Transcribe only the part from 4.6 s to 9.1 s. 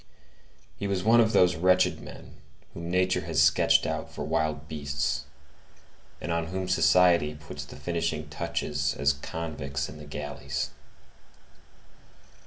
beasts, and on whom society puts the finishing touches